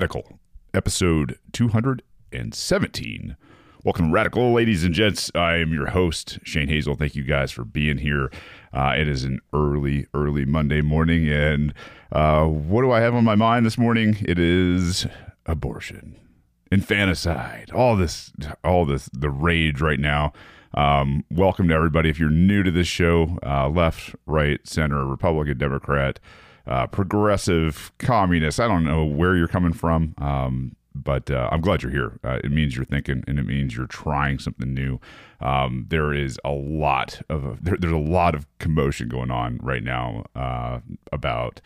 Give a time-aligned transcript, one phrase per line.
[0.00, 0.38] Radical,
[0.72, 3.36] episode 217.
[3.84, 5.30] Welcome Radical, ladies and gents.
[5.34, 6.94] I am your host, Shane Hazel.
[6.94, 8.30] Thank you guys for being here.
[8.72, 11.74] Uh, it is an early, early Monday morning, and
[12.12, 14.16] uh, what do I have on my mind this morning?
[14.22, 15.06] It is
[15.44, 16.16] abortion,
[16.72, 18.32] infanticide, all this,
[18.64, 20.32] all this, the rage right now.
[20.72, 22.08] Um, welcome to everybody.
[22.08, 26.20] If you're new to this show, uh, left, right, center, Republican, Democrat,
[26.66, 28.60] uh, progressive, communist.
[28.60, 32.18] I don't know where you're coming from, um, but uh, I'm glad you're here.
[32.24, 35.00] Uh, it means you're thinking, and it means you're trying something new.
[35.40, 39.82] Um, there is a lot of there, there's a lot of commotion going on right
[39.82, 40.80] now uh,
[41.12, 41.60] about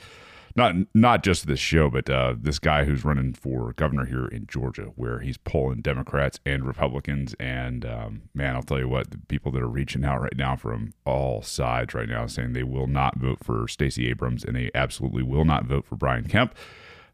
[0.56, 4.46] not not just this show, but uh, this guy who's running for governor here in
[4.46, 7.34] Georgia, where he's pulling Democrats and Republicans.
[7.40, 10.54] And um, man, I'll tell you what, the people that are reaching out right now
[10.54, 14.70] from all sides right now, saying they will not vote for Stacey Abrams and they
[14.74, 16.54] absolutely will not vote for Brian Kemp.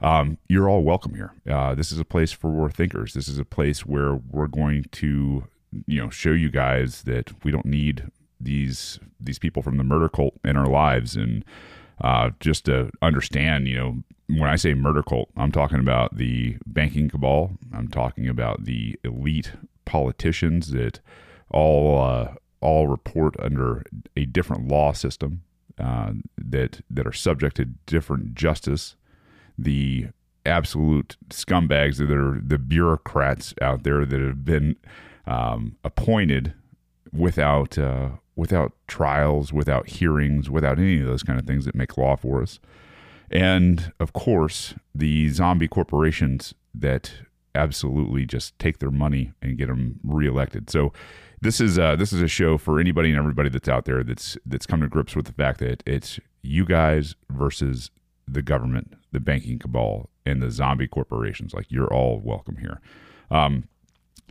[0.03, 1.33] Um, you're all welcome here.
[1.49, 3.15] Uh, this is a place for thinkers.
[3.15, 5.45] This is a place where we're going to,
[5.87, 10.09] you know, show you guys that we don't need these these people from the murder
[10.09, 11.45] cult in our lives and
[12.01, 16.57] uh, just to understand, you know, when I say murder cult, I'm talking about the
[16.67, 17.53] banking cabal.
[17.73, 19.53] I'm talking about the elite
[19.85, 21.01] politicians that
[21.51, 23.83] all uh, all report under
[24.17, 25.43] a different law system
[25.79, 28.97] uh, that that are subject to different justice.
[29.59, 30.09] The
[30.47, 34.77] absolute scumbags that are the bureaucrats out there that have been
[35.27, 36.55] um, appointed
[37.13, 41.99] without uh, without trials, without hearings, without any of those kind of things that make
[41.99, 42.59] law for us.
[43.31, 47.13] And of course, the zombie corporations that
[47.55, 50.71] absolutely just take their money and get them reelected.
[50.71, 50.93] So
[51.41, 54.37] this is uh, this is a show for anybody and everybody that's out there that's
[54.47, 57.91] that's come to grips with the fact that it's you guys versus
[58.27, 61.55] the government, the banking cabal, and the zombie corporations.
[61.55, 62.81] Like you're all welcome here.
[63.31, 63.65] Um,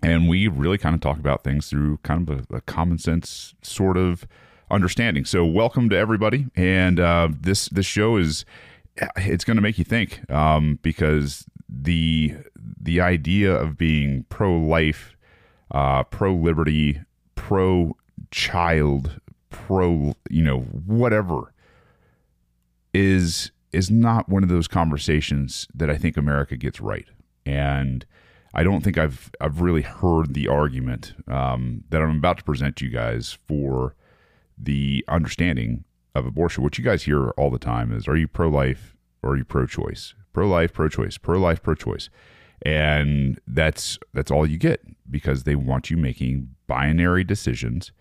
[0.02, 3.54] and we really kind of talk about things through kind of a, a common sense
[3.62, 4.28] sort of
[4.72, 5.26] understanding.
[5.26, 8.46] So, welcome to everybody, and uh, this this show is
[9.18, 15.16] it's going to make you think um, because the the idea of being pro life,
[15.72, 17.02] uh, pro liberty,
[17.36, 17.96] pro
[18.32, 19.20] child,
[19.50, 21.54] pro you know whatever
[22.94, 27.08] is is not one of those conversations that I think America gets right,
[27.46, 28.06] and
[28.54, 32.76] I don't think I've I've really heard the argument um, that I'm about to present
[32.78, 33.96] to you guys for
[34.58, 36.64] the understanding of abortion.
[36.64, 39.46] What you guys hear all the time is, "Are you pro life or are you
[39.46, 40.16] pro choice?
[40.34, 42.10] Pro life, pro choice, pro life, pro choice,"
[42.64, 47.92] and that's that's all you get because they want you making binary decisions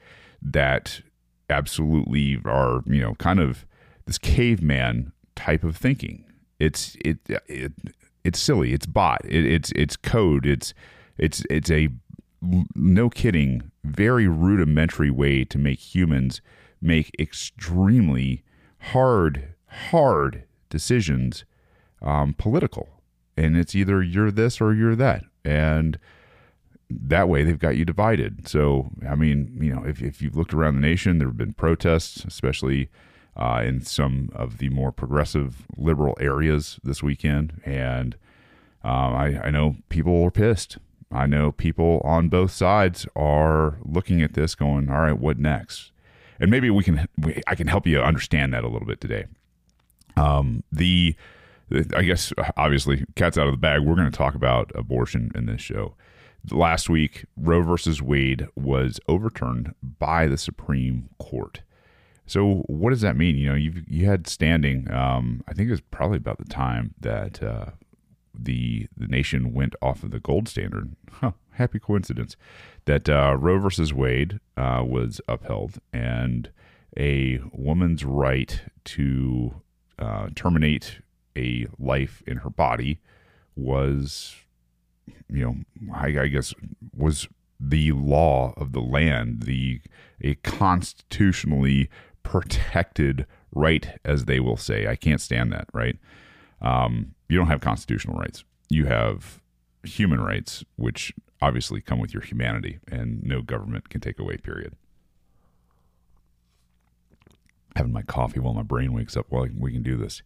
[0.40, 1.02] that
[1.50, 3.66] absolutely are you know kind of
[4.06, 6.24] this caveman type of thinking.
[6.58, 7.72] It's it, it
[8.24, 8.72] it's silly.
[8.72, 9.24] It's bot.
[9.24, 10.46] It, it's it's code.
[10.46, 10.74] It's
[11.16, 11.88] it's it's a
[12.74, 16.40] no kidding very rudimentary way to make humans
[16.80, 18.44] make extremely
[18.78, 19.54] hard
[19.90, 21.44] hard decisions
[22.00, 22.88] um, political
[23.36, 25.98] and it's either you're this or you're that and
[26.88, 30.54] that way they've got you divided so i mean you know if, if you've looked
[30.54, 32.88] around the nation there have been protests especially
[33.38, 37.60] uh, in some of the more progressive liberal areas this weekend.
[37.64, 38.16] And
[38.82, 40.78] um, I, I know people are pissed.
[41.10, 45.92] I know people on both sides are looking at this going, all right, what next?
[46.40, 49.26] And maybe we can, we, I can help you understand that a little bit today.
[50.16, 51.14] Um, the,
[51.94, 53.82] I guess, obviously, cat's out of the bag.
[53.82, 55.94] We're going to talk about abortion in this show.
[56.50, 61.62] Last week, Roe versus Wade was overturned by the Supreme Court.
[62.28, 63.36] So what does that mean?
[63.36, 64.90] You know, you you had standing.
[64.92, 67.70] Um, I think it was probably about the time that uh,
[68.38, 70.94] the the nation went off of the gold standard.
[71.10, 72.36] Huh, happy coincidence
[72.84, 76.50] that uh, Roe versus Wade uh, was upheld, and
[76.98, 79.62] a woman's right to
[79.98, 81.00] uh, terminate
[81.36, 83.00] a life in her body
[83.56, 84.36] was,
[85.30, 85.56] you know,
[85.94, 86.52] I, I guess
[86.94, 87.26] was
[87.60, 89.80] the law of the land, the
[90.20, 91.88] a constitutionally
[92.28, 94.86] protected right, as they will say.
[94.86, 95.96] I can't stand that, right?
[96.60, 98.44] Um, you don't have constitutional rights.
[98.68, 99.40] You have
[99.82, 104.74] human rights, which obviously come with your humanity, and no government can take away, period.
[107.76, 110.20] Having my coffee while my brain wakes up while we can do this.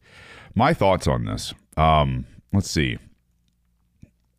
[0.56, 1.54] My thoughts on this.
[1.76, 2.98] Um, let's see.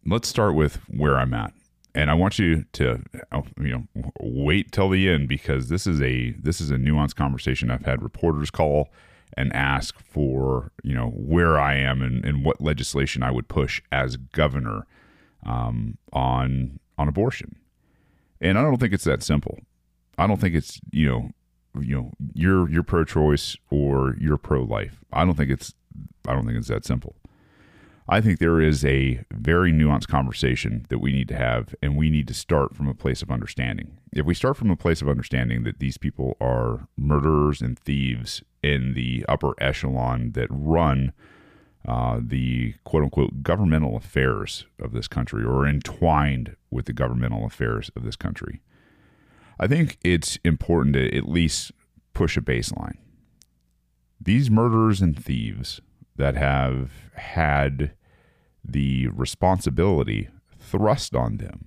[0.06, 1.54] Let's start with where I'm at
[1.96, 6.02] and I want you to oh, you know wait till the end because this is
[6.02, 7.70] a this is a nuanced conversation.
[7.70, 8.90] I've had reporters call
[9.36, 13.82] and ask for you know where I am and, and what legislation I would push
[13.92, 14.86] as governor
[15.46, 17.58] um, on on abortion.
[18.42, 19.60] And I don't think it's that simple.
[20.18, 21.30] I don't think it's you know
[21.80, 25.00] you know you're you're pro-choice or you're pro-life.
[25.12, 25.74] I don't think it's
[26.28, 27.16] I don't think it's that simple.
[28.08, 32.10] I think there is a very nuanced conversation that we need to have, and we
[32.10, 33.98] need to start from a place of understanding.
[34.12, 38.44] If we start from a place of understanding that these people are murderers and thieves
[38.62, 41.14] in the upper echelon that run
[41.88, 47.90] uh, the quote unquote governmental affairs of this country or entwined with the governmental affairs
[47.96, 48.62] of this country,
[49.60, 51.72] I think it's important to at least
[52.14, 52.98] push a baseline.
[54.20, 55.82] These murderers and thieves
[56.16, 57.94] that have had
[58.64, 60.30] the responsibility
[60.60, 61.66] thrust on them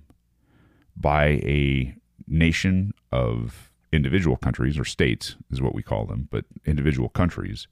[0.95, 1.95] by a
[2.27, 7.67] nation of individual countries or states is what we call them, but individual countries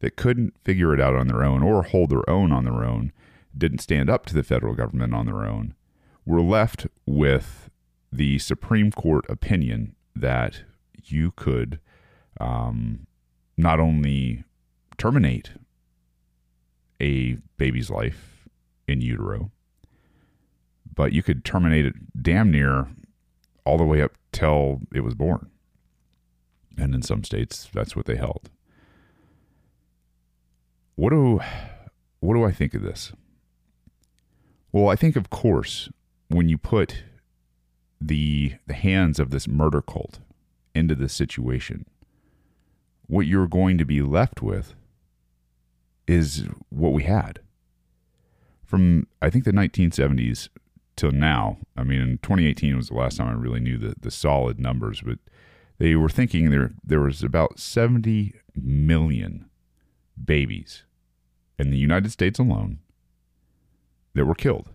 [0.00, 3.12] that couldn't figure it out on their own or hold their own on their own,
[3.56, 5.74] didn't stand up to the federal government on their own,
[6.26, 7.70] were left with
[8.12, 10.62] the Supreme Court opinion that
[11.04, 11.78] you could
[12.40, 13.06] um,
[13.56, 14.44] not only
[14.98, 15.52] terminate
[17.00, 18.48] a baby's life
[18.88, 19.50] in utero,
[20.94, 22.88] but you could terminate it damn near
[23.64, 25.50] all the way up till it was born.
[26.78, 28.50] And in some states, that's what they held.
[30.94, 31.40] What do
[32.20, 33.12] what do I think of this?
[34.72, 35.90] Well, I think of course
[36.28, 37.04] when you put
[38.00, 40.20] the the hands of this murder cult
[40.74, 41.86] into this situation,
[43.06, 44.74] what you're going to be left with
[46.06, 47.40] is what we had
[48.64, 50.48] from I think the 1970s
[50.96, 51.58] till now.
[51.76, 55.02] I mean, in 2018 was the last time I really knew the the solid numbers,
[55.02, 55.18] but
[55.78, 59.48] they were thinking there there was about 70 million
[60.22, 60.84] babies
[61.58, 62.80] in the United States alone
[64.14, 64.70] that were killed.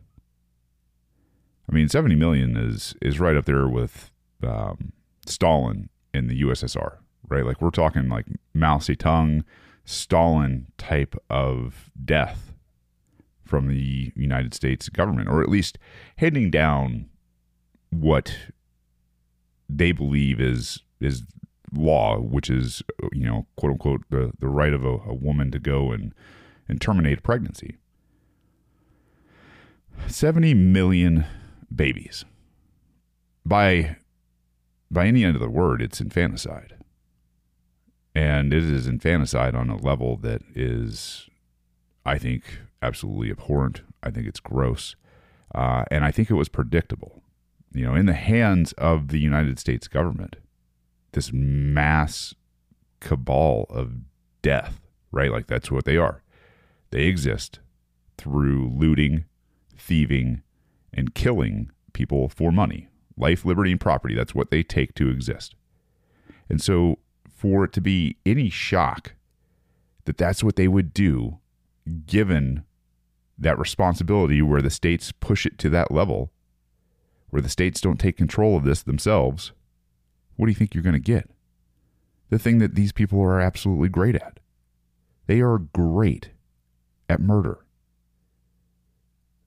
[1.69, 4.12] I mean, 70 million is is right up there with
[4.44, 4.94] um,
[5.25, 7.45] Stalin in the USSR, right?
[7.45, 9.44] Like we're talking like Mao Zedong,
[9.91, 12.53] Stalin type of death
[13.43, 15.77] from the United States government, or at least
[16.17, 17.09] handing down
[17.89, 18.38] what
[19.67, 21.23] they believe is is
[21.73, 25.59] law, which is you know quote unquote the the right of a, a woman to
[25.59, 26.13] go and
[26.69, 27.75] and terminate a pregnancy.
[30.07, 31.25] Seventy million
[31.73, 32.23] babies.
[33.45, 33.97] By
[34.89, 36.75] by any end of the word, it's infanticide.
[38.13, 41.30] And it is infanticide on a level that is,
[42.06, 43.81] I think, absolutely abhorrent.
[44.04, 44.96] I think it's gross.
[45.54, 47.22] Uh, and I think it was predictable.
[47.74, 50.36] You know, in the hands of the United States government,
[51.13, 52.34] this mass
[53.00, 53.94] cabal of
[54.42, 54.81] death,
[55.12, 55.31] right?
[55.31, 56.22] Like that's what they are.
[56.91, 57.60] They exist
[58.18, 59.25] through looting,
[59.77, 60.41] thieving,
[60.94, 62.88] and killing people for money.
[63.18, 64.15] Life, liberty, and property.
[64.15, 65.56] That's what they take to exist.
[66.50, 67.00] And so
[67.41, 69.13] for it to be any shock
[70.05, 71.39] that that's what they would do,
[72.05, 72.63] given
[73.36, 76.31] that responsibility where the states push it to that level,
[77.31, 79.53] where the states don't take control of this themselves,
[80.36, 81.31] what do you think you're going to get?
[82.29, 84.39] The thing that these people are absolutely great at.
[85.25, 86.29] They are great
[87.10, 87.65] at murder.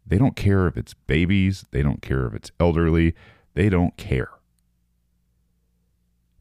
[0.04, 3.14] They don't care if it's babies, they don't care if it's elderly,
[3.54, 4.30] they don't care.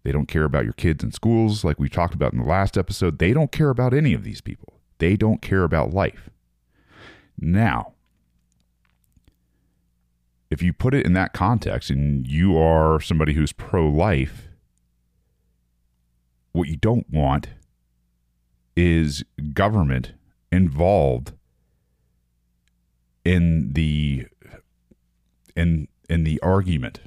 [0.04, 2.78] They don't care about your kids in schools, like we talked about in the last
[2.78, 3.20] episode.
[3.20, 4.74] They don't care about any of these people.
[4.98, 6.30] They don't care about life.
[7.40, 7.94] Now,
[10.50, 14.50] if you put it in that context and you are somebody who's pro life,
[16.52, 17.50] what you don't want
[18.76, 20.14] is government
[20.52, 21.34] involved
[23.26, 24.28] in the
[25.56, 27.02] in in the argument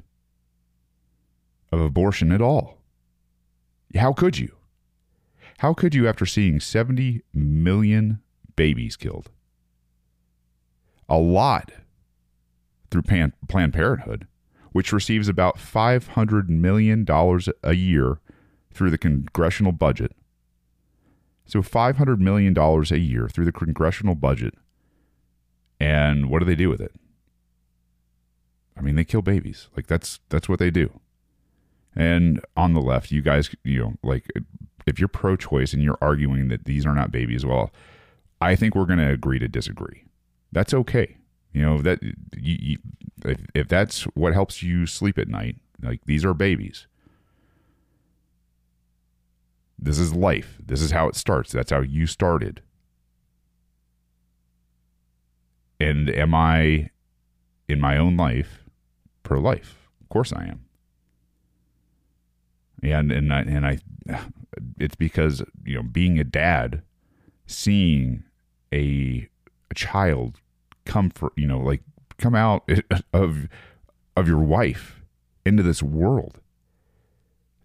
[1.71, 2.77] of abortion at all.
[3.97, 4.55] How could you?
[5.59, 8.21] How could you, after seeing 70 million
[8.55, 9.29] babies killed,
[11.09, 11.71] a lot
[12.91, 14.27] through Pan- Planned Parenthood,
[14.71, 17.05] which receives about $500 million
[17.63, 18.19] a year
[18.71, 20.11] through the congressional budget.
[21.45, 24.53] So $500 million a year through the congressional budget.
[25.79, 26.91] And what do they do with it?
[28.77, 29.69] I mean, they kill babies.
[29.75, 30.99] Like that's that's what they do.
[31.97, 34.27] And on the left, you guys, you know, like
[34.85, 37.71] if you're pro choice and you're arguing that these are not babies, well,
[38.39, 40.05] I think we're going to agree to disagree.
[40.51, 41.17] That's okay.
[41.53, 42.77] You know, that you, you,
[43.25, 46.85] if, if that's what helps you sleep at night, like these are babies.
[49.79, 50.57] This is life.
[50.63, 51.51] This is how it starts.
[51.51, 52.61] That's how you started.
[55.79, 56.91] And am I
[57.67, 58.65] in my own life
[59.23, 59.89] pro life?
[59.99, 60.66] Of course I am.
[62.83, 63.79] And and I, and I
[64.79, 66.83] it's because, you know, being a dad,
[67.45, 68.23] seeing
[68.73, 69.27] a
[69.69, 70.39] a child
[70.85, 71.81] come for, you know, like
[72.17, 72.69] come out
[73.13, 73.47] of
[74.15, 75.01] of your wife
[75.45, 76.39] into this world.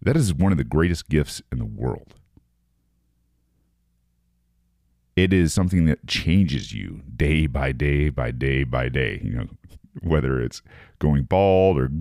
[0.01, 2.15] That is one of the greatest gifts in the world.
[5.15, 9.21] It is something that changes you day by day by day by day.
[9.23, 9.47] You know,
[10.01, 10.61] whether it's
[10.99, 11.91] going bald or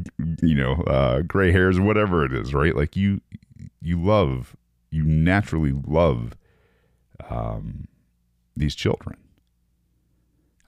[0.42, 2.74] you know uh, gray hairs whatever it is, right?
[2.74, 3.20] Like you,
[3.80, 4.56] you love,
[4.90, 6.36] you naturally love
[7.28, 7.88] um,
[8.56, 9.16] these children.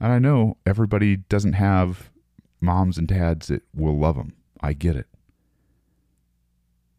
[0.01, 2.11] And I know everybody doesn't have
[2.61, 4.35] moms and dads that will love them.
[4.61, 5.07] I get it.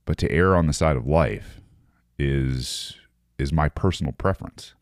[0.06, 1.62] But to err on the side of life
[2.18, 2.96] is
[3.38, 4.74] is my personal preference.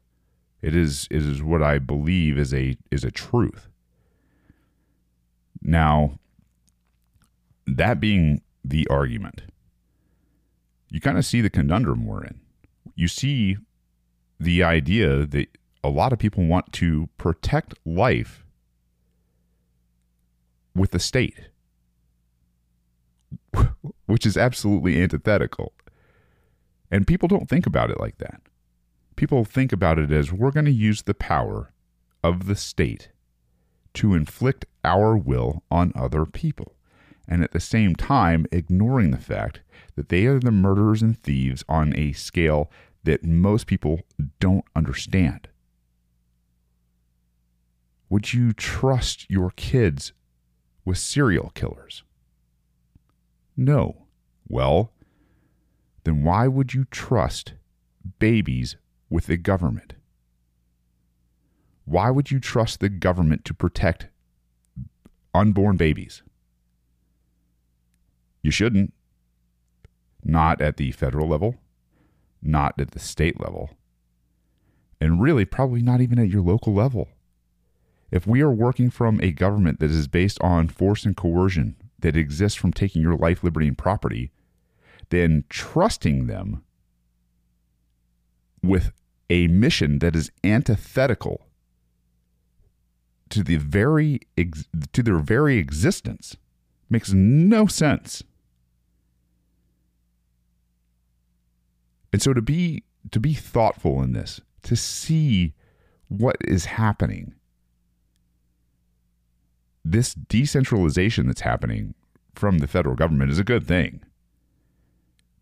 [0.62, 3.70] It is it is what I believe is a is a truth.
[5.64, 6.20] Now,
[7.66, 9.44] that being the argument,
[10.90, 12.40] you kind of see the conundrum we're in.
[12.96, 13.58] You see
[14.40, 15.48] the idea that
[15.84, 18.46] a lot of people want to protect life
[20.76, 21.50] with the state
[24.06, 25.74] which is absolutely antithetical.
[26.92, 28.42] And people don't think about it like that.
[29.16, 31.72] People think about it as we're going to use the power
[32.24, 33.10] of the state
[33.96, 36.76] to inflict our will on other people,
[37.28, 39.62] and at the same time ignoring the fact
[39.96, 42.70] that they are the murderers and thieves on a scale
[43.04, 44.02] that most people
[44.40, 45.48] don't understand.
[48.10, 50.14] Would you trust your kids
[50.86, 52.04] with serial killers?
[53.56, 54.06] No.
[54.48, 54.92] Well,
[56.04, 57.54] then why would you trust
[58.20, 58.76] babies
[59.10, 59.94] with the government?
[61.86, 64.08] Why would you trust the government to protect
[65.34, 66.24] unborn babies?
[68.42, 68.94] You shouldn't.
[70.24, 71.56] Not at the federal level,
[72.42, 73.72] not at the state level,
[75.02, 77.10] and really probably not even at your local level.
[78.10, 82.16] If we are working from a government that is based on force and coercion, that
[82.16, 84.32] exists from taking your life, liberty, and property,
[85.10, 86.64] then trusting them
[88.62, 88.92] with
[89.30, 91.48] a mission that is antithetical
[93.34, 96.38] to the very ex- to their very existence
[96.90, 98.24] makes no sense.
[102.12, 105.54] And so to be to be thoughtful in this, to see
[106.08, 107.34] what is happening
[109.86, 111.94] this decentralization that's happening
[112.36, 114.02] from the federal government is a good thing.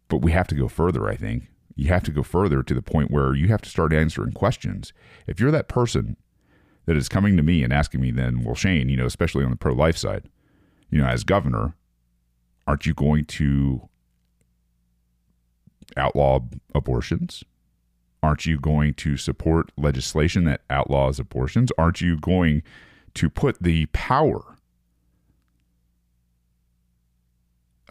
[0.08, 1.50] But we have to go further, I think.
[1.76, 4.94] You have to go further to the point where you have to start answering questions.
[5.28, 6.18] If you're that person
[6.86, 9.52] that is coming to me and asking me, then, well, Shane, you know, especially on
[9.52, 10.30] the pro life side,
[10.90, 11.76] you know, as governor,
[12.68, 13.88] aren't you going to
[15.98, 16.40] outlaw
[16.74, 17.44] abortions?
[18.24, 21.72] Aren't you going to support legislation that outlaws abortions?
[21.78, 22.62] Aren't you going
[23.16, 24.58] to put the power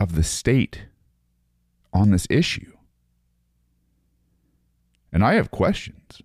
[0.01, 0.87] of the state
[1.93, 2.73] on this issue.
[5.13, 6.23] And I have questions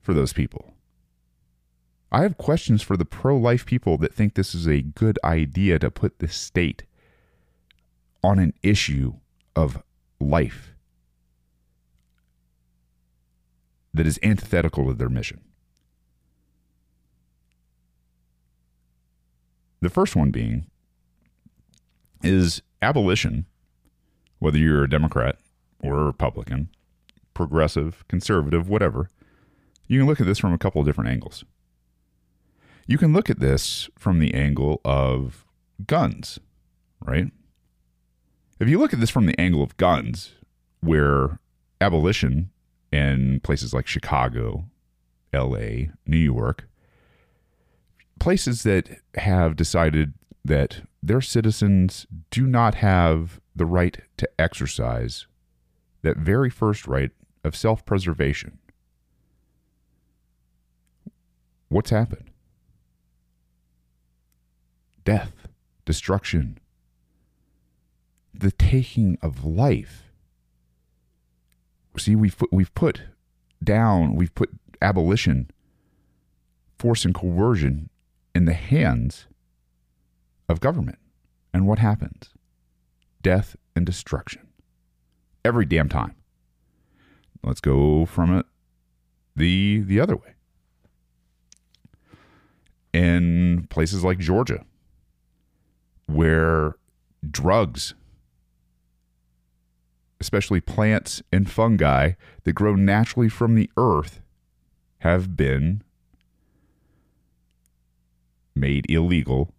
[0.00, 0.74] for those people.
[2.12, 5.78] I have questions for the pro life people that think this is a good idea
[5.78, 6.84] to put the state
[8.22, 9.14] on an issue
[9.54, 9.82] of
[10.18, 10.72] life
[13.94, 15.40] that is antithetical to their mission.
[19.80, 20.66] The first one being
[22.22, 23.46] is abolition,
[24.38, 25.36] whether you're a Democrat
[25.82, 26.68] or a Republican,
[27.34, 29.08] progressive, conservative, whatever,
[29.86, 31.44] you can look at this from a couple of different angles.
[32.90, 35.46] You can look at this from the angle of
[35.86, 36.40] guns,
[37.00, 37.30] right?
[38.58, 40.32] If you look at this from the angle of guns,
[40.80, 41.38] where
[41.80, 42.50] abolition
[42.90, 44.64] in places like Chicago,
[45.32, 46.68] LA, New York,
[48.18, 55.28] places that have decided that their citizens do not have the right to exercise
[56.02, 57.12] that very first right
[57.44, 58.58] of self preservation.
[61.68, 62.29] What's happened?
[65.10, 65.48] Death,
[65.84, 66.56] destruction,
[68.32, 70.12] the taking of life.
[71.98, 73.02] See, we've put, we've put
[73.60, 74.50] down, we've put
[74.80, 75.50] abolition,
[76.78, 77.90] force and coercion
[78.36, 79.26] in the hands
[80.48, 81.00] of government.
[81.52, 82.30] And what happens?
[83.20, 84.46] Death and destruction.
[85.44, 86.14] Every damn time.
[87.42, 88.46] let's go from it
[89.34, 90.34] the the other way.
[92.92, 94.64] In places like Georgia,
[96.12, 96.76] where
[97.28, 97.94] drugs,
[100.20, 102.12] especially plants and fungi
[102.44, 104.20] that grow naturally from the earth,
[104.98, 105.82] have been
[108.54, 109.54] made illegal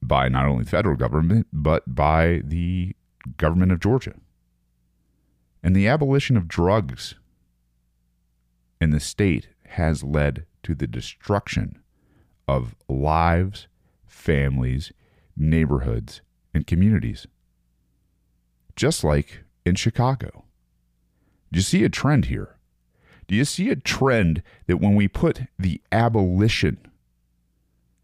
[0.00, 2.94] by not only the federal government, but by the
[3.36, 4.14] government of Georgia.
[5.62, 7.14] And the abolition of drugs
[8.80, 11.80] in the state has led to the destruction
[12.46, 13.66] of lives,
[14.06, 14.92] families,
[15.36, 16.20] neighborhoods,
[16.52, 17.26] and communities.
[18.76, 20.44] Just like in Chicago.
[21.52, 22.56] Do you see a trend here?
[23.26, 26.78] Do you see a trend that when we put the abolition,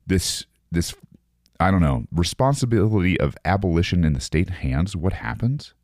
[0.06, 0.94] this this
[1.58, 5.74] I don't know, responsibility of abolition in the state hands, what happens?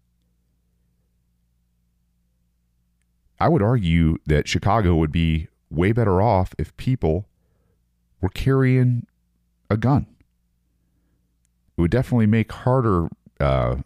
[3.38, 7.28] I would argue that Chicago would be way better off if people
[8.22, 9.06] were carrying
[9.68, 10.06] a gun.
[11.76, 13.76] It would definitely make harder uh,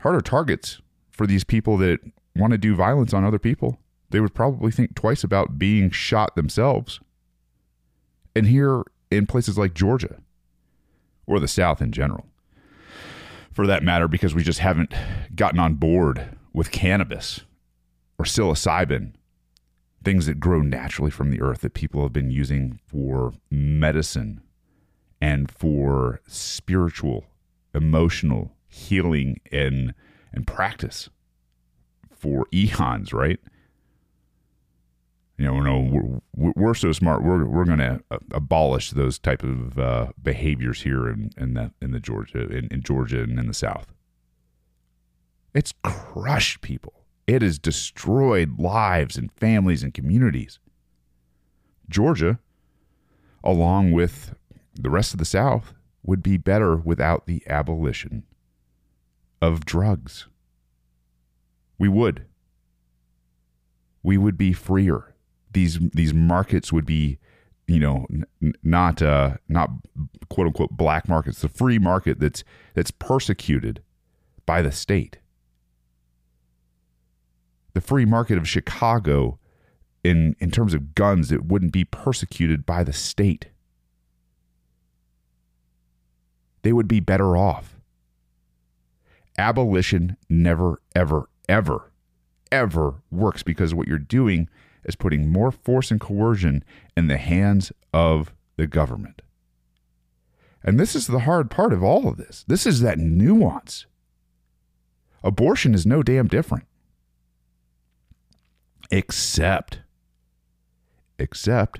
[0.00, 2.00] harder targets for these people that
[2.34, 3.78] want to do violence on other people.
[4.10, 7.00] They would probably think twice about being shot themselves.
[8.34, 10.20] And here in places like Georgia
[11.26, 12.26] or the South in general,
[13.52, 14.94] for that matter, because we just haven't
[15.34, 17.40] gotten on board with cannabis
[18.18, 19.12] or psilocybin,
[20.04, 24.40] things that grow naturally from the earth that people have been using for medicine
[25.26, 27.24] and for spiritual,
[27.74, 29.92] emotional healing and
[30.32, 31.08] and practice
[32.12, 33.40] for eons, right?
[35.36, 37.24] You know, no, we're, we're so smart.
[37.24, 41.90] We're we're going to abolish those type of uh, behaviors here in in the in
[41.90, 43.92] the Georgia in, in Georgia and in the South.
[45.54, 46.92] It's crushed people.
[47.26, 50.60] It has destroyed lives and families and communities.
[51.88, 52.38] Georgia,
[53.42, 54.32] along with
[54.78, 58.24] the rest of the South, would be better without the abolition
[59.42, 60.28] of drugs.
[61.78, 62.26] We would.
[64.02, 65.14] We would be freer.
[65.52, 67.18] These these markets would be,
[67.66, 68.06] you know,
[68.40, 69.70] n- not uh, not
[70.28, 71.40] quote unquote black markets.
[71.40, 73.82] The free market that's that's persecuted
[74.44, 75.18] by the state
[77.76, 79.38] the free market of Chicago
[80.02, 83.48] in in terms of guns it wouldn't be persecuted by the state.
[86.66, 87.76] They would be better off.
[89.38, 91.92] Abolition never ever ever
[92.50, 94.48] ever works because what you're doing
[94.82, 96.64] is putting more force and coercion
[96.96, 99.22] in the hands of the government.
[100.64, 102.44] And this is the hard part of all of this.
[102.48, 103.86] This is that nuance.
[105.22, 106.64] Abortion is no damn different.
[108.90, 109.82] Except,
[111.16, 111.78] except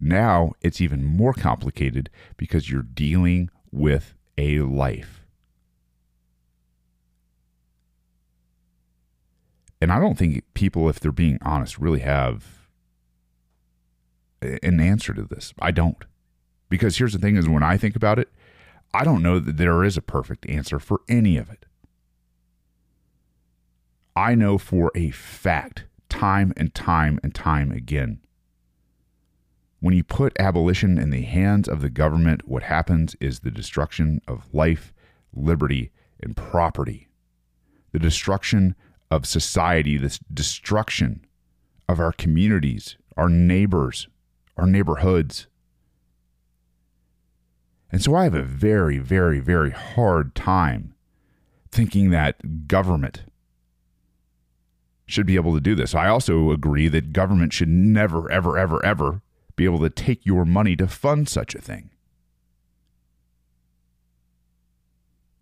[0.00, 5.26] now it's even more complicated because you're dealing with a life.
[9.80, 12.68] And I don't think people, if they're being honest, really have
[14.42, 15.52] an answer to this.
[15.58, 16.04] I don't.
[16.68, 18.28] Because here's the thing is when I think about it,
[18.92, 21.66] I don't know that there is a perfect answer for any of it.
[24.16, 28.20] I know for a fact, time and time and time again,
[29.80, 34.20] when you put abolition in the hands of the government, what happens is the destruction
[34.26, 34.92] of life,
[35.32, 37.08] liberty, and property,
[37.92, 38.74] the destruction
[39.10, 41.24] of society, the destruction
[41.88, 44.08] of our communities, our neighbors,
[44.56, 45.46] our neighborhoods.
[47.90, 50.94] And so I have a very, very, very hard time
[51.70, 53.24] thinking that government
[55.06, 55.94] should be able to do this.
[55.94, 59.22] I also agree that government should never, ever, ever, ever
[59.58, 61.90] be able to take your money to fund such a thing.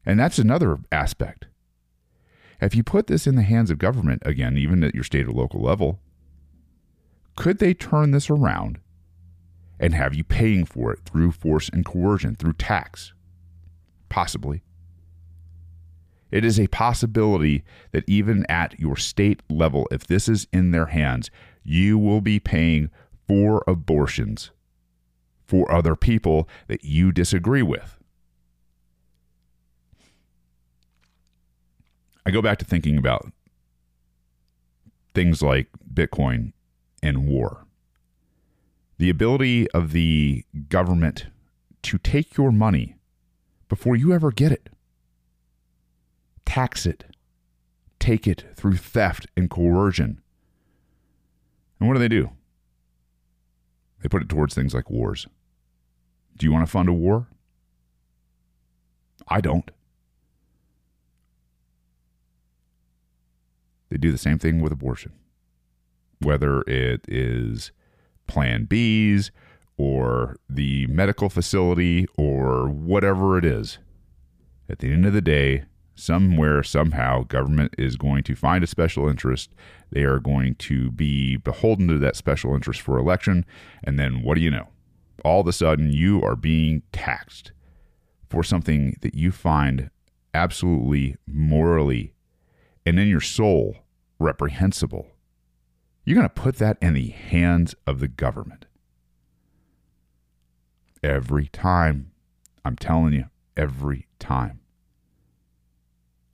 [0.05, 1.47] And that's another aspect.
[2.61, 5.33] If you put this in the hands of government, again, even at your state or
[5.33, 6.01] local level,
[7.37, 8.79] could they turn this around
[9.79, 13.13] and have you paying for it through force and coercion, through tax?
[14.09, 14.63] Possibly.
[16.31, 20.87] It is a possibility that even at your state level, if this is in their
[20.87, 21.31] hands,
[21.63, 22.91] you will be paying
[23.27, 24.51] for abortions
[25.47, 27.99] for other people that you disagree with.
[32.25, 33.33] I go back to thinking about
[35.15, 36.53] things like Bitcoin
[37.03, 37.65] and war.
[38.99, 41.27] The ability of the government
[41.83, 42.97] to take your money
[43.69, 44.71] before you ever get it
[46.57, 47.05] tax it,
[47.99, 50.23] take it through theft and coercion.
[51.79, 52.31] And what do they do?
[54.03, 55.27] They put it towards things like wars.
[56.37, 57.29] Do you want to fund a war?
[59.29, 59.71] I don't.
[63.89, 65.13] They do the same thing with abortion.
[66.21, 67.73] Whether it is
[68.27, 69.31] Plan Bs
[69.77, 73.79] or the medical facility or whatever it is,
[74.69, 75.65] at the end of the day,
[75.97, 79.53] somewhere, somehow, government is going to find a special interest.
[79.91, 83.45] They are going to be beholden to that special interest for election.
[83.83, 84.69] And then what do you know?
[85.25, 87.53] All of a sudden, you are being taxed
[88.29, 89.91] for something that you find
[90.35, 92.13] absolutely morally
[92.85, 93.79] and in your soul
[94.19, 95.09] reprehensible.
[96.05, 98.67] You're going to put that in the hands of the government.
[101.03, 102.13] Every time.
[102.65, 104.61] I'm telling you, every time.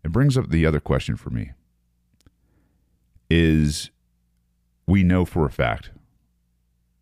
[0.04, 1.52] It brings up the other question for me.
[3.30, 3.90] Is
[4.86, 5.90] we know for a fact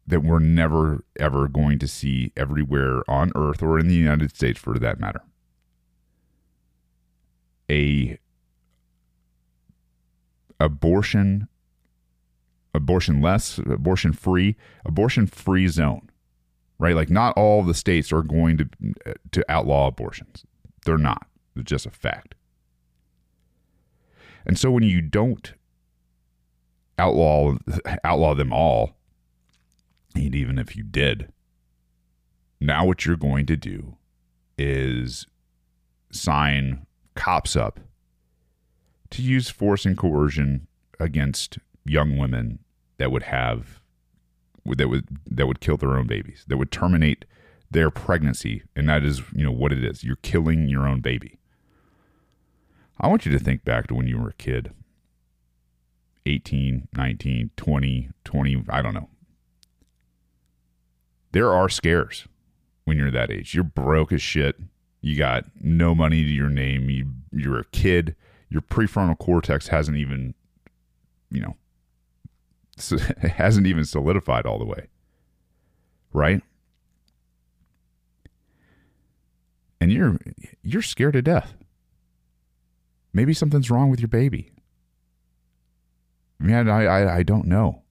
[0.07, 4.59] that we're never ever going to see everywhere on earth or in the United States
[4.59, 5.23] for that matter
[7.71, 8.19] a
[10.59, 11.49] abortion
[12.75, 16.11] abortion less abortion free abortion free zone
[16.81, 16.97] right?
[16.97, 18.69] Like not all the states are going to
[19.31, 20.45] to outlaw abortions.
[20.85, 21.27] They're not.
[21.55, 22.35] It's just a fact
[24.47, 25.55] and so when you don't
[26.99, 27.57] outlaw
[28.05, 28.97] outlaw them all,
[30.15, 31.33] and even if you did,
[32.61, 33.97] now what you're going to do
[34.59, 35.27] is
[36.13, 37.81] sign cops up
[39.11, 40.67] to use force and coercion
[40.99, 42.59] against young women
[42.99, 43.81] that would have
[44.67, 47.25] that would that would kill their own babies that would terminate
[47.71, 48.63] their pregnancy.
[48.77, 50.05] And that is you know what it is.
[50.05, 51.40] You're killing your own baby
[53.01, 54.73] I want you to think back to when you were a kid
[56.27, 59.09] 18, 19, 20, 20, I don't know.
[61.33, 62.29] There are scares
[62.85, 63.55] when you're that age.
[63.55, 64.57] You're broke as shit.
[65.01, 66.91] You got no money to your name.
[66.91, 68.17] You, you're a kid.
[68.51, 70.35] Your prefrontal cortex hasn't even,
[71.31, 71.57] you know,
[73.23, 74.89] hasn't even solidified all the way.
[76.13, 76.43] Right?
[79.81, 80.19] And you're
[80.63, 81.55] you're scared to death.
[83.13, 84.53] Maybe something's wrong with your baby.
[86.39, 87.83] Man, I, I, I don't know.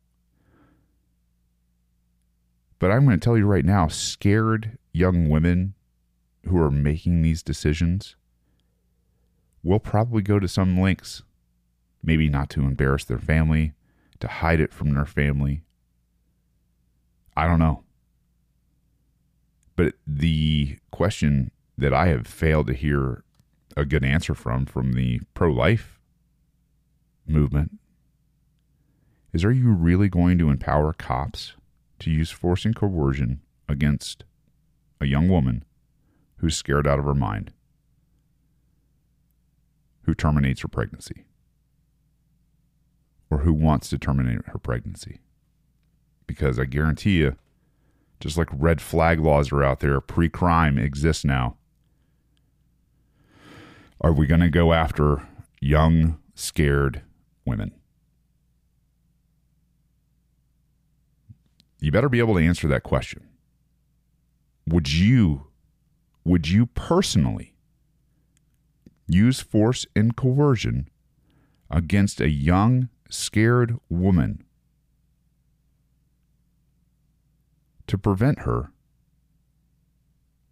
[2.80, 5.74] But I'm going to tell you right now scared young women
[6.48, 8.16] who are making these decisions
[9.62, 11.22] will probably go to some lengths.
[12.02, 13.74] Maybe not to embarrass their family,
[14.20, 15.64] to hide it from their family.
[17.36, 17.84] I don't know.
[19.76, 23.24] But the question that I have failed to hear
[23.80, 26.00] a good answer from from the pro life
[27.26, 27.72] movement
[29.34, 31.54] is are you really going to empower cops
[32.00, 34.24] to use force and coercion against
[35.00, 35.64] a young woman
[36.38, 37.52] who's scared out of her mind,
[40.04, 41.26] who terminates her pregnancy,
[43.30, 45.20] or who wants to terminate her pregnancy?
[46.26, 47.36] Because I guarantee you,
[48.20, 51.58] just like red flag laws are out there, pre crime exists now.
[54.02, 55.28] Are we going to go after
[55.60, 57.02] young, scared
[57.46, 57.74] women?
[61.82, 63.28] You better be able to answer that question.
[64.68, 65.48] Would you
[66.24, 67.56] would you personally
[69.08, 70.90] use force and coercion
[71.72, 74.44] against a young, scared woman
[77.88, 78.72] to prevent her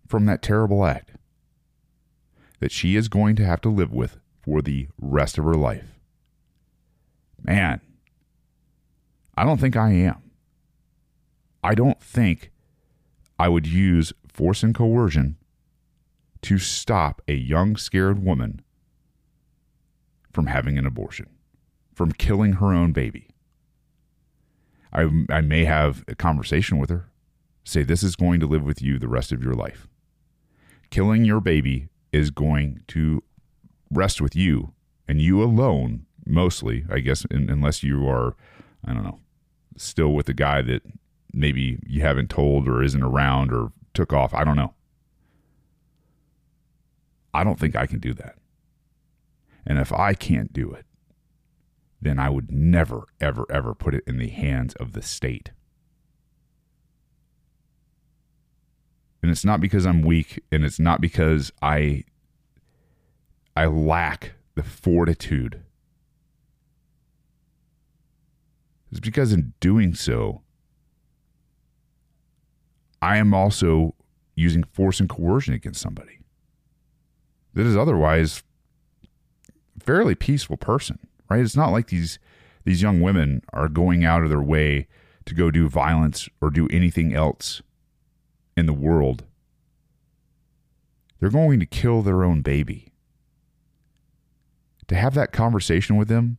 [0.07, 1.11] from that terrible act?
[2.59, 5.99] That she is going to have to live with for the rest of her life.
[7.43, 7.81] Man,
[9.35, 10.31] I don't think I am.
[11.63, 12.51] I don't think
[13.37, 15.37] I would use force and coercion
[16.43, 18.61] to stop a young, scared woman
[20.31, 21.27] from having an abortion,
[21.93, 23.27] from killing her own baby.
[24.93, 27.09] I, I may have a conversation with her,
[27.63, 29.87] say, This is going to live with you the rest of your life.
[30.89, 33.23] Killing your baby is going to
[33.91, 34.73] rest with you
[35.07, 38.35] and you alone, mostly, I guess, in, unless you are,
[38.85, 39.19] I don't know,
[39.77, 40.81] still with the guy that
[41.33, 44.33] maybe you haven't told or isn't around or took off.
[44.33, 44.73] I don't know.
[47.33, 48.35] I don't think I can do that.
[49.65, 50.85] And if I can't do it,
[52.01, 55.51] then I would never, ever, ever put it in the hands of the state.
[59.27, 62.05] And it's not because I'm weak and it's not because I
[63.57, 65.65] I lack the fortitude
[68.89, 70.43] It's because in doing so,
[73.01, 73.95] I am also
[74.33, 76.19] using force and coercion against somebody
[77.53, 78.43] that is otherwise
[79.77, 81.41] fairly peaceful person, right?
[81.41, 82.17] It's not like these
[82.63, 84.87] these young women are going out of their way
[85.25, 87.61] to go do violence or do anything else
[88.57, 89.23] in the world.
[91.19, 92.91] They're going to kill their own baby.
[94.87, 96.37] To have that conversation with them,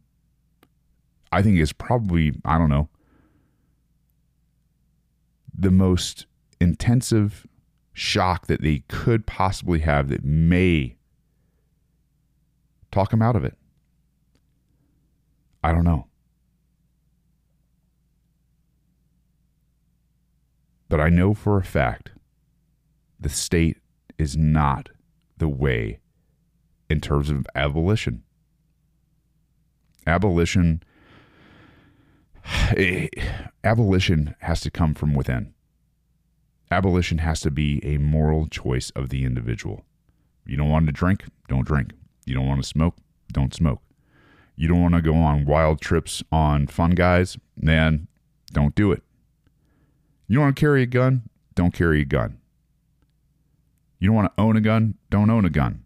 [1.30, 2.88] I think is probably, I don't know,
[5.56, 6.26] the most
[6.60, 7.46] intensive
[7.92, 10.96] shock that they could possibly have that may
[12.90, 13.56] talk them out of it.
[15.62, 16.06] I don't know.
[20.88, 22.10] But I know for a fact
[23.20, 23.78] the state
[24.18, 24.88] is not
[25.36, 26.00] the way
[26.88, 28.22] in terms of abolition.
[30.06, 30.82] Abolition
[32.76, 33.08] eh,
[33.62, 35.52] abolition has to come from within.
[36.70, 39.84] Abolition has to be a moral choice of the individual.
[40.46, 41.92] You don't want to drink, don't drink.
[42.26, 42.96] You don't want to smoke,
[43.32, 43.82] don't smoke.
[44.56, 47.24] You don't want to go on wild trips on fungi,
[47.56, 48.08] man,
[48.52, 49.02] don't do it.
[50.28, 51.22] You want to carry a gun?
[51.54, 52.38] Don't carry a gun.
[53.98, 54.94] You don't want to own a gun?
[55.08, 55.84] Don't own a gun.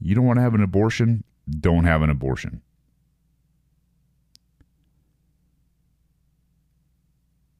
[0.00, 1.24] You don't want to have an abortion?
[1.48, 2.62] Don't have an abortion.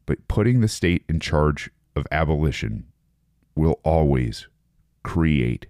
[0.06, 2.86] But putting the state in charge of abolition
[3.54, 4.48] will always
[5.02, 5.66] create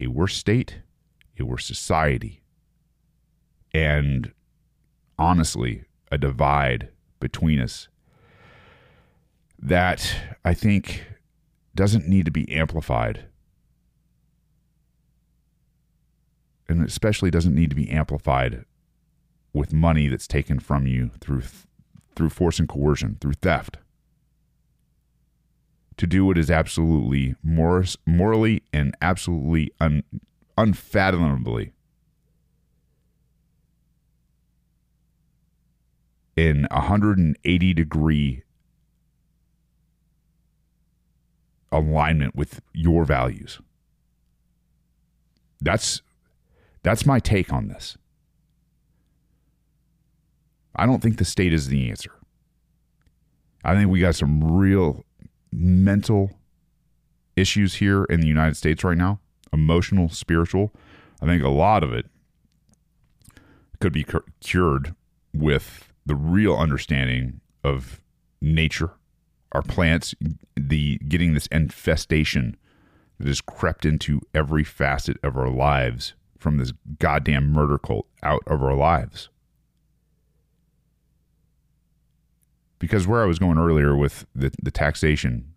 [0.00, 0.80] a worse state,
[1.38, 2.42] a worse society,
[3.72, 4.32] and
[5.18, 6.88] honestly, a divide
[7.20, 7.88] between us
[9.62, 11.06] that I think
[11.74, 13.26] doesn't need to be amplified.
[16.68, 18.64] And especially doesn't need to be amplified
[19.52, 21.42] with money that's taken from you through
[22.14, 23.78] through force and coercion, through theft.
[25.96, 30.02] To do what is absolutely mor- morally and absolutely un-
[30.58, 31.72] unfathomably
[36.36, 38.42] in 180 degree
[41.72, 43.60] alignment with your values.
[45.60, 46.02] That's
[46.82, 47.96] that's my take on this.
[50.74, 52.12] I don't think the state is the answer.
[53.64, 55.04] I think we got some real
[55.52, 56.30] mental
[57.36, 59.20] issues here in the United States right now,
[59.52, 60.72] emotional, spiritual.
[61.20, 62.06] I think a lot of it
[63.80, 64.04] could be
[64.40, 64.94] cured
[65.32, 68.00] with the real understanding of
[68.40, 68.90] nature
[69.52, 70.14] our plants
[70.56, 72.56] the getting this infestation
[73.18, 78.42] that has crept into every facet of our lives from this goddamn murder cult out
[78.46, 79.28] of our lives.
[82.78, 85.54] Because where I was going earlier with the, the taxation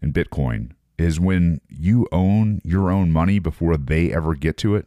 [0.00, 4.86] and Bitcoin is when you own your own money before they ever get to it,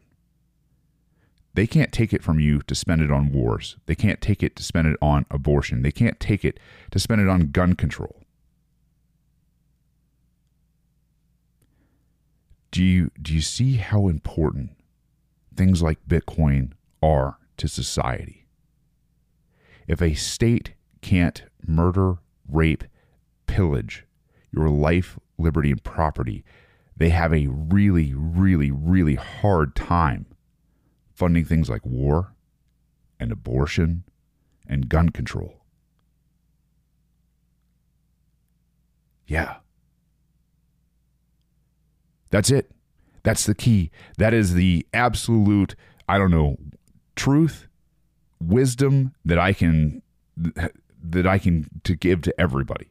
[1.54, 3.76] they can't take it from you to spend it on wars.
[3.86, 5.82] They can't take it to spend it on abortion.
[5.82, 6.58] They can't take it
[6.90, 8.22] to spend it on gun control.
[12.70, 14.70] Do you do you see how important
[15.54, 18.46] things like Bitcoin are to society?
[19.86, 22.84] If a state can't murder, rape,
[23.46, 24.06] pillage
[24.52, 26.44] your life, liberty, and property,
[26.96, 30.26] they have a really, really, really hard time
[31.22, 32.34] funding things like war
[33.20, 34.02] and abortion
[34.66, 35.62] and gun control.
[39.28, 39.58] Yeah.
[42.30, 42.72] That's it.
[43.22, 43.92] That's the key.
[44.18, 45.76] That is the absolute,
[46.08, 46.56] I don't know,
[47.14, 47.68] truth,
[48.40, 50.02] wisdom that I can
[50.36, 52.90] that I can to give to everybody.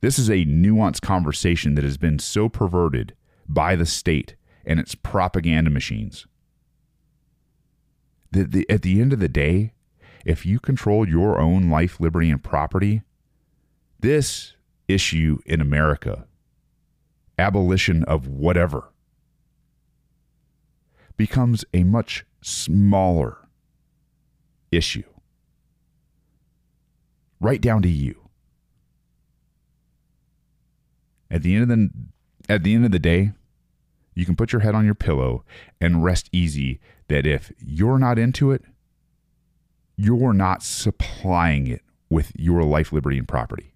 [0.00, 3.16] This is a nuanced conversation that has been so perverted
[3.48, 6.28] by the state and its propaganda machines
[8.32, 9.72] the, the, at the end of the day,
[10.24, 13.02] if you control your own life, liberty, and property,
[14.00, 14.54] this
[14.88, 16.26] issue in America,
[17.38, 18.90] abolition of whatever,
[21.16, 23.48] becomes a much smaller
[24.70, 25.04] issue.
[27.40, 28.28] Right down to you.
[31.30, 31.90] At the end of the
[32.48, 33.32] at the end of the day,
[34.14, 35.44] you can put your head on your pillow
[35.80, 36.80] and rest easy
[37.12, 38.64] that if you're not into it,
[39.96, 43.74] you're not supplying it with your life, liberty, and property.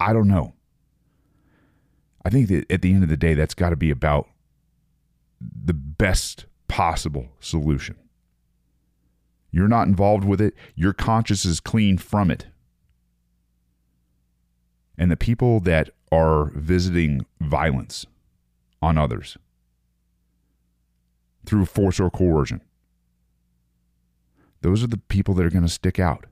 [0.00, 0.54] I don't know.
[2.24, 4.30] I think that at the end of the day, that's got to be about
[5.40, 7.96] the best possible solution.
[9.50, 10.54] You're not involved with it.
[10.74, 12.46] Your conscience is clean from it.
[14.96, 18.06] And the people that are visiting violence
[18.80, 19.36] on others
[21.44, 22.60] through force or coercion,
[24.62, 26.26] those are the people that are going to stick out.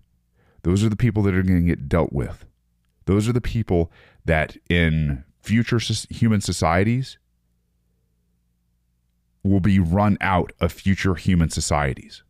[0.63, 2.47] Those are the people that are going to get dealt with.
[3.05, 3.91] Those are the people
[4.25, 7.19] that in future human societies
[9.43, 12.23] will be run out of future human societies.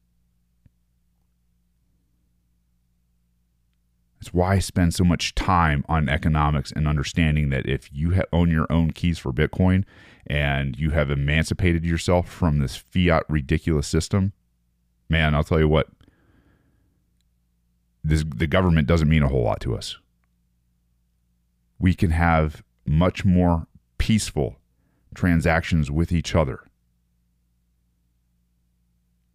[4.23, 8.53] That's why I spend so much time on economics and understanding that if you own
[8.53, 9.83] your own keys for Bitcoin
[10.29, 14.33] and you have emancipated yourself from this fiat ridiculous system,
[15.09, 15.89] man, I'll tell you what,
[18.05, 19.99] this, the government doesn't mean a whole lot to us.
[21.81, 23.67] We can have much more
[23.99, 24.55] peaceful
[25.17, 26.61] transactions with each other,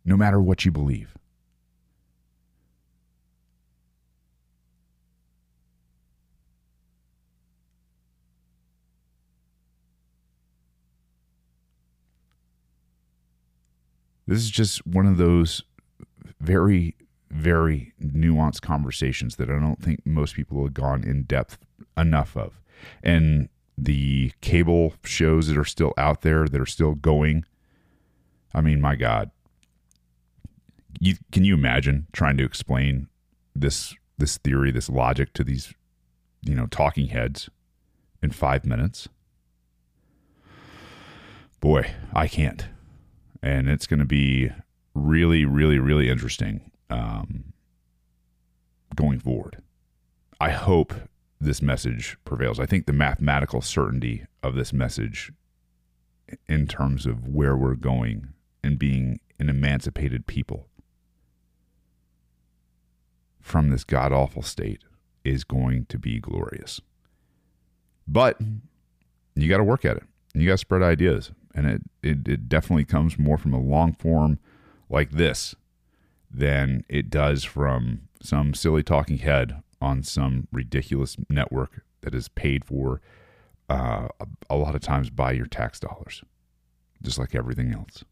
[0.06, 1.17] no matter what you believe.
[14.28, 15.64] This is just one of those
[16.42, 16.96] very,
[17.32, 21.58] very nuanced conversations that I don't think most people have gone in depth
[21.98, 22.60] enough of.
[23.02, 27.46] And the cable shows that are still out there, that are still going.
[28.54, 29.32] I mean, my God.
[31.00, 33.08] You, can you imagine trying to explain
[33.56, 35.76] this this theory, this logic to these,
[36.42, 37.52] you know, talking heads
[38.24, 39.08] in five minutes?
[41.62, 42.66] Boy, I can't
[43.48, 44.52] and it's going to be
[44.94, 47.54] really, really, really interesting um,
[48.94, 49.62] going forward.
[50.42, 50.94] I hope
[51.40, 52.60] this message prevails.
[52.60, 55.32] I think the mathematical certainty of this message,
[56.50, 58.34] in terms of where we're going
[58.66, 60.68] and being an emancipated people
[63.40, 64.82] from this god awful state,
[65.24, 66.82] is going to be glorious.
[68.06, 68.42] But
[69.36, 70.04] you got to work at it.
[70.34, 73.92] You got to spread ideas and it, it, it definitely comes more from a long
[73.92, 74.38] form
[74.90, 75.56] like this
[76.30, 82.64] than it does from some silly talking head on some ridiculous network that is paid
[82.64, 83.02] for
[83.70, 86.24] uh, a, a lot of times by your tax dollars,
[87.02, 88.04] just like everything else.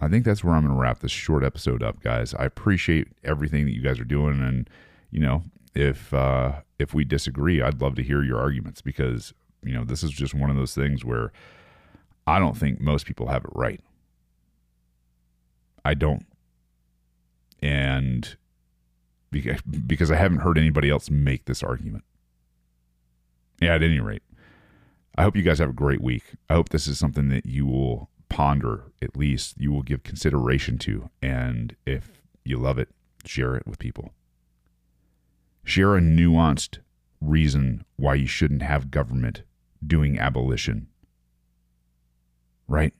[0.00, 2.34] I think that's where I'm going to wrap this short episode up, guys.
[2.34, 4.68] I appreciate everything that you guys are doing, and
[5.10, 9.32] you know, if uh, if we disagree, I'd love to hear your arguments because
[9.62, 11.32] you know, this is just one of those things where
[12.26, 13.80] I don't think most people have it right.
[15.84, 16.26] I don't.
[17.60, 18.36] And
[19.30, 22.04] because I haven't heard anybody else make this argument.
[23.60, 24.22] Yeah, at any rate,
[25.16, 26.24] I hope you guys have a great week.
[26.50, 30.78] I hope this is something that you will ponder, at least you will give consideration
[30.78, 31.10] to.
[31.22, 32.88] And if you love it,
[33.24, 34.10] share it with people.
[35.64, 36.78] Share a nuanced
[37.20, 39.42] reason why you shouldn't have government
[39.84, 40.88] doing abolition.
[42.68, 42.94] Right?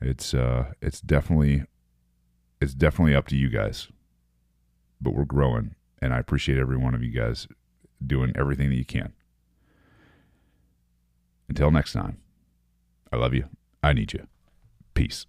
[0.00, 1.64] It's uh it's definitely
[2.60, 3.88] it's definitely up to you guys.
[5.00, 7.46] But we're growing and I appreciate every one of you guys
[8.04, 9.12] doing everything that you can.
[11.48, 12.18] Until next time.
[13.12, 13.44] I love you.
[13.82, 14.26] I need you.
[14.94, 15.26] Peace.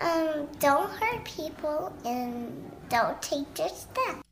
[0.00, 4.22] Um, don't hurt people and don't take their stuff.